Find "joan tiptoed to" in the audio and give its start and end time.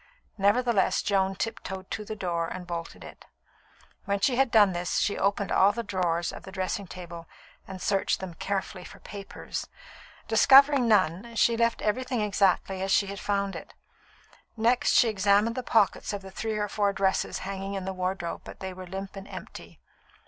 1.03-2.03